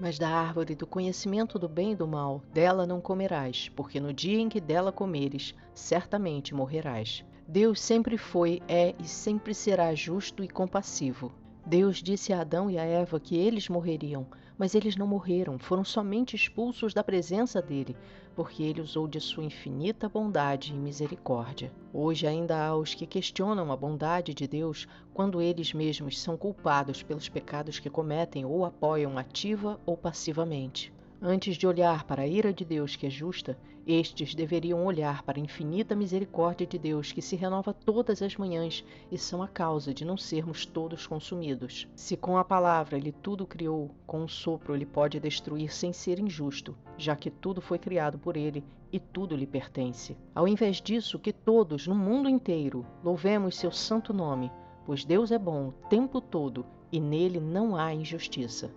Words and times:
Mas 0.00 0.18
da 0.18 0.28
árvore 0.28 0.76
do 0.76 0.86
conhecimento 0.86 1.58
do 1.58 1.68
bem 1.68 1.92
e 1.92 1.96
do 1.96 2.06
mal, 2.06 2.42
dela 2.52 2.86
não 2.86 3.00
comerás, 3.00 3.68
porque 3.70 3.98
no 3.98 4.12
dia 4.12 4.38
em 4.38 4.48
que 4.48 4.60
dela 4.60 4.92
comeres, 4.92 5.54
certamente 5.74 6.54
morrerás. 6.54 7.24
Deus 7.48 7.80
sempre 7.80 8.16
foi, 8.16 8.62
é 8.68 8.94
e 8.98 9.08
sempre 9.08 9.54
será 9.54 9.94
justo 9.94 10.44
e 10.44 10.48
compassivo. 10.48 11.32
Deus 11.68 11.98
disse 11.98 12.32
a 12.32 12.40
Adão 12.40 12.70
e 12.70 12.78
a 12.78 12.82
Eva 12.82 13.20
que 13.20 13.36
eles 13.36 13.68
morreriam, 13.68 14.26
mas 14.56 14.74
eles 14.74 14.96
não 14.96 15.06
morreram, 15.06 15.58
foram 15.58 15.84
somente 15.84 16.34
expulsos 16.34 16.94
da 16.94 17.04
presença 17.04 17.60
dele, 17.60 17.94
porque 18.34 18.62
ele 18.62 18.80
usou 18.80 19.06
de 19.06 19.20
sua 19.20 19.44
infinita 19.44 20.08
bondade 20.08 20.72
e 20.72 20.78
misericórdia. 20.78 21.70
Hoje 21.92 22.26
ainda 22.26 22.56
há 22.56 22.74
os 22.74 22.94
que 22.94 23.06
questionam 23.06 23.70
a 23.70 23.76
bondade 23.76 24.32
de 24.32 24.48
Deus 24.48 24.88
quando 25.12 25.42
eles 25.42 25.74
mesmos 25.74 26.18
são 26.18 26.38
culpados 26.38 27.02
pelos 27.02 27.28
pecados 27.28 27.78
que 27.78 27.90
cometem 27.90 28.46
ou 28.46 28.64
apoiam 28.64 29.18
ativa 29.18 29.78
ou 29.84 29.94
passivamente. 29.94 30.90
Antes 31.20 31.56
de 31.56 31.66
olhar 31.66 32.04
para 32.04 32.22
a 32.22 32.26
ira 32.28 32.52
de 32.52 32.64
Deus 32.64 32.94
que 32.94 33.04
é 33.04 33.10
justa, 33.10 33.58
estes 33.84 34.36
deveriam 34.36 34.86
olhar 34.86 35.24
para 35.24 35.36
a 35.36 35.42
infinita 35.42 35.96
misericórdia 35.96 36.64
de 36.64 36.78
Deus 36.78 37.10
que 37.10 37.20
se 37.20 37.34
renova 37.34 37.74
todas 37.74 38.22
as 38.22 38.36
manhãs 38.36 38.84
e 39.10 39.18
são 39.18 39.42
a 39.42 39.48
causa 39.48 39.92
de 39.92 40.04
não 40.04 40.16
sermos 40.16 40.64
todos 40.64 41.08
consumidos. 41.08 41.88
Se 41.96 42.16
com 42.16 42.38
a 42.38 42.44
palavra 42.44 42.96
ele 42.96 43.10
tudo 43.10 43.48
criou, 43.48 43.90
com 44.06 44.20
um 44.20 44.28
sopro 44.28 44.76
ele 44.76 44.86
pode 44.86 45.18
destruir 45.18 45.74
sem 45.74 45.92
ser 45.92 46.20
injusto, 46.20 46.76
já 46.96 47.16
que 47.16 47.30
tudo 47.30 47.60
foi 47.60 47.80
criado 47.80 48.16
por 48.16 48.36
ele 48.36 48.62
e 48.92 49.00
tudo 49.00 49.34
lhe 49.34 49.46
pertence. 49.46 50.16
Ao 50.32 50.46
invés 50.46 50.80
disso, 50.80 51.18
que 51.18 51.32
todos 51.32 51.88
no 51.88 51.96
mundo 51.96 52.28
inteiro 52.28 52.86
louvemos 53.02 53.56
seu 53.56 53.72
santo 53.72 54.12
nome, 54.12 54.52
pois 54.86 55.04
Deus 55.04 55.32
é 55.32 55.38
bom 55.38 55.68
o 55.68 55.88
tempo 55.88 56.20
todo 56.20 56.64
e 56.92 57.00
nele 57.00 57.40
não 57.40 57.74
há 57.74 57.92
injustiça. 57.92 58.72